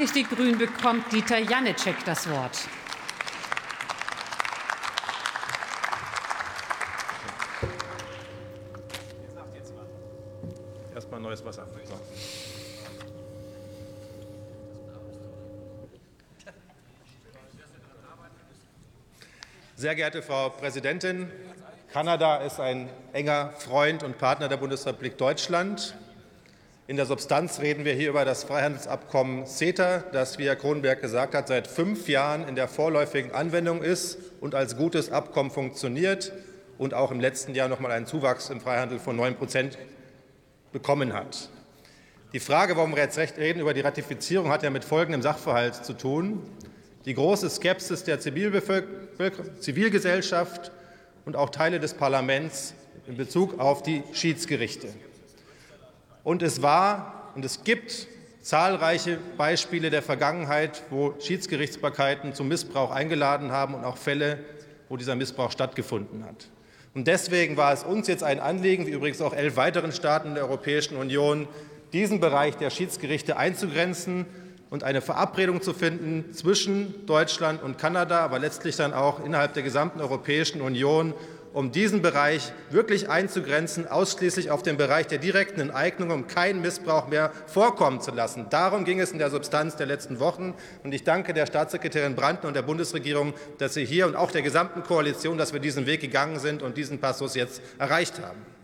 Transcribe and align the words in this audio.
Die 0.00 0.22
Grünen 0.22 0.56
bekommt 0.56 1.12
Dieter 1.12 1.38
Janicek 1.38 2.04
das 2.04 2.30
Wort. 2.30 2.68
Erstmal 10.94 11.18
neues 11.18 11.44
Wasser. 11.44 11.66
So. 11.84 11.94
Sehr 19.74 19.96
geehrte 19.96 20.22
Frau 20.22 20.50
Präsidentin, 20.50 21.28
Kanada 21.92 22.36
ist 22.36 22.60
ein 22.60 22.88
enger 23.12 23.50
Freund 23.58 24.04
und 24.04 24.16
Partner 24.16 24.48
der 24.48 24.58
Bundesrepublik 24.58 25.18
Deutschland. 25.18 25.96
In 26.88 26.96
der 26.96 27.04
Substanz 27.04 27.60
reden 27.60 27.84
wir 27.84 27.92
hier 27.92 28.08
über 28.08 28.24
das 28.24 28.44
Freihandelsabkommen 28.44 29.44
CETA, 29.44 30.04
das, 30.10 30.38
wie 30.38 30.46
Herr 30.46 30.56
Kronberg 30.56 31.02
gesagt 31.02 31.34
hat, 31.34 31.48
seit 31.48 31.66
fünf 31.66 32.08
Jahren 32.08 32.48
in 32.48 32.54
der 32.54 32.66
vorläufigen 32.66 33.32
Anwendung 33.32 33.82
ist 33.82 34.16
und 34.40 34.54
als 34.54 34.74
gutes 34.74 35.12
Abkommen 35.12 35.50
funktioniert 35.50 36.32
und 36.78 36.94
auch 36.94 37.10
im 37.10 37.20
letzten 37.20 37.54
Jahr 37.54 37.68
noch 37.68 37.78
mal 37.78 37.92
einen 37.92 38.06
Zuwachs 38.06 38.48
im 38.48 38.62
Freihandel 38.62 39.00
von 39.00 39.16
9 39.16 39.34
Prozent 39.34 39.76
bekommen 40.72 41.12
hat. 41.12 41.50
Die 42.32 42.40
Frage, 42.40 42.74
warum 42.74 42.96
wir 42.96 43.02
jetzt 43.02 43.18
recht 43.18 43.36
reden 43.36 43.60
über 43.60 43.74
die 43.74 43.82
Ratifizierung, 43.82 44.48
hat 44.48 44.62
ja 44.62 44.70
mit 44.70 44.82
folgendem 44.82 45.20
Sachverhalt 45.20 45.84
zu 45.84 45.92
tun. 45.92 46.40
Die 47.04 47.12
große 47.12 47.50
Skepsis 47.50 48.04
der 48.04 48.18
Zivilgesellschaft 48.18 50.72
und 51.26 51.36
auch 51.36 51.50
Teile 51.50 51.80
des 51.80 51.92
Parlaments 51.92 52.72
in 53.06 53.18
Bezug 53.18 53.60
auf 53.60 53.82
die 53.82 54.02
Schiedsgerichte. 54.14 54.88
Und 56.28 56.42
es 56.42 56.60
war 56.60 57.30
und 57.36 57.44
es 57.46 57.64
gibt 57.64 58.06
zahlreiche 58.42 59.18
Beispiele 59.38 59.88
der 59.88 60.02
Vergangenheit, 60.02 60.82
wo 60.90 61.14
Schiedsgerichtsbarkeiten 61.18 62.34
zum 62.34 62.48
Missbrauch 62.48 62.90
eingeladen 62.90 63.50
haben 63.50 63.72
und 63.72 63.82
auch 63.82 63.96
Fälle, 63.96 64.40
wo 64.90 64.98
dieser 64.98 65.16
Missbrauch 65.16 65.50
stattgefunden 65.50 66.26
hat. 66.26 66.48
Und 66.92 67.06
deswegen 67.06 67.56
war 67.56 67.72
es 67.72 67.82
uns 67.82 68.08
jetzt 68.08 68.24
ein 68.24 68.40
Anliegen, 68.40 68.86
wie 68.86 68.90
übrigens 68.90 69.22
auch 69.22 69.32
elf 69.32 69.56
weiteren 69.56 69.90
Staaten 69.90 70.34
der 70.34 70.44
Europäischen 70.44 70.98
Union, 70.98 71.48
diesen 71.94 72.20
Bereich 72.20 72.58
der 72.58 72.68
Schiedsgerichte 72.68 73.38
einzugrenzen 73.38 74.26
und 74.68 74.84
eine 74.84 75.00
Verabredung 75.00 75.62
zu 75.62 75.72
finden 75.72 76.34
zwischen 76.34 77.06
Deutschland 77.06 77.62
und 77.62 77.78
Kanada, 77.78 78.20
aber 78.20 78.38
letztlich 78.38 78.76
dann 78.76 78.92
auch 78.92 79.24
innerhalb 79.24 79.54
der 79.54 79.62
gesamten 79.62 80.02
Europäischen 80.02 80.60
Union, 80.60 81.14
um 81.52 81.72
diesen 81.72 82.02
Bereich 82.02 82.52
wirklich 82.70 83.08
einzugrenzen, 83.08 83.86
ausschließlich 83.86 84.50
auf 84.50 84.62
den 84.62 84.76
Bereich 84.76 85.06
der 85.06 85.18
direkten 85.18 85.60
Enteignung, 85.60 86.10
um 86.10 86.26
keinen 86.26 86.60
Missbrauch 86.60 87.08
mehr 87.08 87.32
vorkommen 87.46 88.00
zu 88.00 88.10
lassen. 88.10 88.46
Darum 88.50 88.84
ging 88.84 89.00
es 89.00 89.12
in 89.12 89.18
der 89.18 89.30
Substanz 89.30 89.76
der 89.76 89.86
letzten 89.86 90.20
Wochen. 90.20 90.54
Und 90.84 90.92
ich 90.92 91.04
danke 91.04 91.34
der 91.34 91.46
Staatssekretärin 91.46 92.14
Brandner 92.14 92.48
und 92.48 92.54
der 92.54 92.62
Bundesregierung, 92.62 93.34
dass 93.58 93.74
sie 93.74 93.84
hier 93.84 94.06
und 94.06 94.16
auch 94.16 94.30
der 94.30 94.42
gesamten 94.42 94.82
Koalition, 94.82 95.38
dass 95.38 95.52
wir 95.52 95.60
diesen 95.60 95.86
Weg 95.86 96.00
gegangen 96.00 96.38
sind 96.38 96.62
und 96.62 96.76
diesen 96.76 96.98
Passus 96.98 97.34
jetzt 97.34 97.62
erreicht 97.78 98.20
haben. 98.20 98.57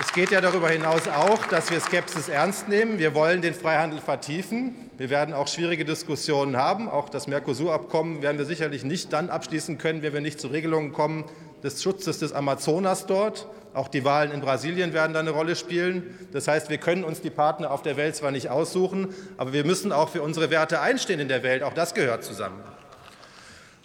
Es 0.00 0.12
geht 0.12 0.30
ja 0.30 0.40
darüber 0.40 0.68
hinaus 0.68 1.08
auch, 1.08 1.44
dass 1.46 1.72
wir 1.72 1.80
Skepsis 1.80 2.28
ernst 2.28 2.68
nehmen. 2.68 3.00
Wir 3.00 3.14
wollen 3.14 3.42
den 3.42 3.52
Freihandel 3.52 4.00
vertiefen. 4.00 4.76
Wir 4.96 5.10
werden 5.10 5.34
auch 5.34 5.48
schwierige 5.48 5.84
Diskussionen 5.84 6.56
haben. 6.56 6.88
Auch 6.88 7.08
das 7.08 7.26
Mercosur-Abkommen 7.26 8.22
werden 8.22 8.38
wir 8.38 8.44
sicherlich 8.44 8.84
nicht 8.84 9.12
dann 9.12 9.28
abschließen 9.28 9.76
können, 9.76 10.02
wenn 10.02 10.12
wir 10.12 10.20
nicht 10.20 10.40
zu 10.40 10.48
Regelungen 10.48 10.92
kommen 10.92 11.24
des 11.64 11.82
Schutzes 11.82 12.20
des 12.20 12.32
Amazonas 12.32 13.06
dort. 13.06 13.48
Auch 13.74 13.88
die 13.88 14.04
Wahlen 14.04 14.30
in 14.30 14.40
Brasilien 14.40 14.92
werden 14.92 15.14
da 15.14 15.20
eine 15.20 15.30
Rolle 15.30 15.56
spielen. 15.56 16.16
Das 16.32 16.46
heißt, 16.46 16.70
wir 16.70 16.78
können 16.78 17.02
uns 17.02 17.20
die 17.20 17.30
Partner 17.30 17.72
auf 17.72 17.82
der 17.82 17.96
Welt 17.96 18.14
zwar 18.14 18.30
nicht 18.30 18.50
aussuchen, 18.50 19.14
aber 19.36 19.52
wir 19.52 19.64
müssen 19.64 19.90
auch 19.90 20.10
für 20.10 20.22
unsere 20.22 20.50
Werte 20.50 20.80
einstehen 20.80 21.18
in 21.18 21.28
der 21.28 21.42
Welt. 21.42 21.64
Auch 21.64 21.74
das 21.74 21.94
gehört 21.94 22.22
zusammen. 22.22 22.62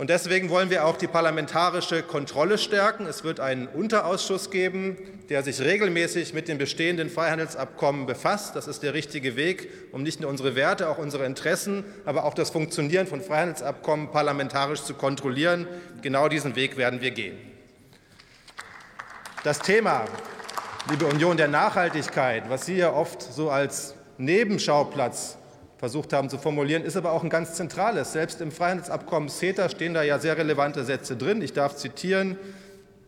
Und 0.04 0.10
deswegen 0.10 0.50
wollen 0.50 0.70
wir 0.70 0.84
auch 0.84 0.98
die 0.98 1.08
parlamentarische 1.08 2.04
Kontrolle 2.04 2.58
stärken. 2.58 3.06
Es 3.06 3.24
wird 3.24 3.40
einen 3.40 3.68
Unterausschuss 3.68 4.52
geben, 4.52 4.98
der 5.30 5.44
sich 5.44 5.62
regelmäßig 5.62 6.34
mit 6.34 6.50
den 6.50 6.58
bestehenden 6.58 7.10
Freihandelsabkommen 7.10 8.06
befasst. 8.06 8.54
Das 8.58 8.68
ist 8.68 8.84
der 8.84 8.94
richtige 8.94 9.38
Weg, 9.38 9.70
um 9.94 10.04
nicht 10.04 10.20
nur 10.20 10.30
unsere 10.30 10.58
Werte, 10.58 10.90
auch 10.90 10.98
unsere 10.98 11.26
Interessen, 11.26 11.86
aber 12.04 12.26
auch 12.26 12.34
das 12.34 12.50
Funktionieren 12.50 13.08
von 13.08 13.22
Freihandelsabkommen 13.22 14.12
parlamentarisch 14.12 14.82
zu 14.84 14.94
kontrollieren. 14.94 15.68
Genau 16.02 16.28
diesen 16.28 16.58
Weg 16.58 16.76
werden 16.76 17.00
wir 17.00 17.12
gehen. 17.12 17.38
Das 19.46 19.60
Thema, 19.60 20.04
liebe 20.90 21.06
Union 21.06 21.38
der 21.38 21.48
Nachhaltigkeit, 21.48 22.50
was 22.50 22.66
Sie 22.66 22.76
ja 22.76 22.92
oft 22.92 23.22
so 23.22 23.50
als 23.50 23.96
Nebenschauplatz 24.18 25.38
versucht 25.78 26.14
haben 26.14 26.30
zu 26.30 26.38
formulieren, 26.38 26.84
ist 26.84 26.96
aber 26.96 27.12
auch 27.12 27.24
ein 27.24 27.30
ganz 27.30 27.56
zentrales. 27.56 28.14
Selbst 28.14 28.42
im 28.42 28.52
Freihandelsabkommen 28.52 29.30
CETA 29.30 29.70
stehen 29.70 29.94
da 29.94 30.04
ja 30.04 30.20
sehr 30.20 30.38
relevante 30.38 30.84
Sätze 30.84 31.16
drin. 31.16 31.42
Ich 31.42 31.54
darf 31.54 31.76
zitieren. 31.76 32.38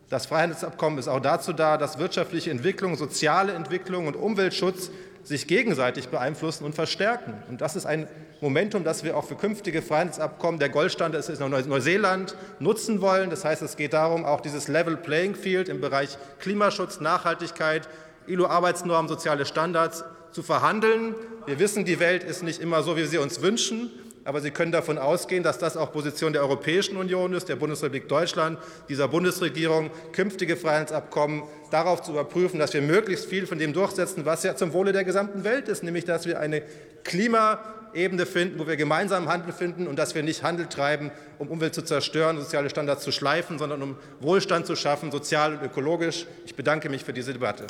Das 0.08 0.26
Freihandelsabkommen 0.26 0.98
ist 0.98 1.08
auch 1.08 1.20
dazu 1.20 1.52
da, 1.52 1.78
dass 1.78 1.98
wirtschaftliche 1.98 2.50
Entwicklung, 2.50 2.96
soziale 2.96 3.52
Entwicklung 3.54 4.06
und 4.06 4.14
Umweltschutz 4.14 4.90
sich 5.24 5.48
gegenseitig 5.48 6.08
beeinflussen 6.08 6.64
und 6.64 6.74
verstärken. 6.74 7.34
Und 7.48 7.60
das 7.60 7.74
ist 7.74 7.86
ein 7.86 8.06
Momentum, 8.40 8.84
das 8.84 9.02
wir 9.02 9.16
auch 9.16 9.24
für 9.24 9.34
künftige 9.34 9.82
Freihandelsabkommen, 9.82 10.60
der 10.60 10.68
Goldstandard 10.68 11.28
ist 11.28 11.40
in 11.40 11.50
Neuseeland, 11.50 12.36
nutzen 12.60 13.00
wollen. 13.00 13.30
Das 13.30 13.44
heißt, 13.44 13.62
es 13.62 13.76
geht 13.76 13.92
darum, 13.92 14.24
auch 14.24 14.40
dieses 14.40 14.68
Level 14.68 14.96
Playing 14.96 15.34
Field 15.34 15.68
im 15.68 15.80
Bereich 15.80 16.16
Klimaschutz, 16.38 17.00
Nachhaltigkeit, 17.00 17.88
ILO-Arbeitsnormen, 18.28 19.08
soziale 19.08 19.46
Standards 19.46 20.04
zu 20.32 20.42
verhandeln. 20.42 21.14
Wir 21.46 21.58
wissen, 21.58 21.84
die 21.84 22.00
Welt 22.00 22.24
ist 22.24 22.42
nicht 22.42 22.60
immer 22.60 22.82
so, 22.82 22.96
wie 22.96 23.00
wir 23.00 23.08
sie 23.08 23.18
uns 23.18 23.42
wünschen. 23.42 23.90
Aber 24.26 24.40
Sie 24.40 24.50
können 24.50 24.72
davon 24.72 24.98
ausgehen, 24.98 25.44
dass 25.44 25.58
das 25.58 25.76
auch 25.76 25.92
Position 25.92 26.32
der 26.32 26.42
Europäischen 26.42 26.96
Union 26.96 27.32
ist, 27.32 27.48
der 27.48 27.54
Bundesrepublik 27.54 28.08
Deutschland, 28.08 28.58
dieser 28.88 29.06
Bundesregierung, 29.06 29.88
künftige 30.10 30.56
Freihandelsabkommen 30.56 31.44
darauf 31.70 32.02
zu 32.02 32.10
überprüfen, 32.10 32.58
dass 32.58 32.74
wir 32.74 32.82
möglichst 32.82 33.26
viel 33.26 33.46
von 33.46 33.60
dem 33.60 33.72
durchsetzen, 33.72 34.26
was 34.26 34.42
ja 34.42 34.56
zum 34.56 34.72
Wohle 34.72 34.90
der 34.90 35.04
gesamten 35.04 35.44
Welt 35.44 35.68
ist, 35.68 35.84
nämlich 35.84 36.06
dass 36.06 36.26
wir 36.26 36.40
eine 36.40 36.62
Klimaebene 37.04 38.26
finden, 38.26 38.58
wo 38.58 38.66
wir 38.66 38.76
gemeinsam 38.76 39.28
Handel 39.28 39.52
finden 39.52 39.86
und 39.86 39.96
dass 39.96 40.16
wir 40.16 40.24
nicht 40.24 40.42
Handel 40.42 40.66
treiben, 40.66 41.12
um 41.38 41.46
Umwelt 41.46 41.76
zu 41.76 41.82
zerstören, 41.82 42.36
soziale 42.36 42.68
Standards 42.68 43.04
zu 43.04 43.12
schleifen, 43.12 43.60
sondern 43.60 43.80
um 43.80 43.96
Wohlstand 44.18 44.66
zu 44.66 44.74
schaffen, 44.74 45.12
sozial 45.12 45.54
und 45.54 45.62
ökologisch. 45.62 46.26
Ich 46.44 46.56
bedanke 46.56 46.88
mich 46.88 47.04
für 47.04 47.12
diese 47.12 47.32
Debatte. 47.32 47.68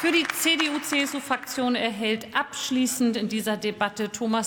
Für 0.00 0.12
die 0.12 0.24
CDU-CSU-Fraktion 0.28 1.74
erhält 1.74 2.28
abschließend 2.32 3.16
in 3.16 3.28
dieser 3.28 3.56
Debatte 3.56 4.10
Thomas 4.10 4.46